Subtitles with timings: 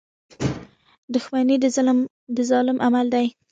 [1.13, 1.55] •دښمني
[2.35, 3.27] د ظالم عمل دی.